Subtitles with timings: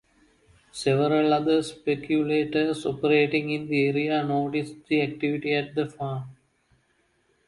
[0.71, 6.23] Several other speculators operating in the area noticed the activity at the farm.